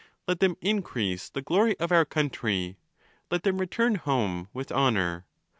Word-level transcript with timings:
Let 0.27 0.39
them 0.39 0.57
increase 0.61 1.29
the 1.29 1.43
glory 1.43 1.77
of 1.77 1.91
our 1.91 2.05
country. 2.05 2.79
Let 3.29 3.43
them 3.43 3.59
return 3.59 3.93
home 3.93 4.47
with 4.51 4.71
honour. 4.71 5.27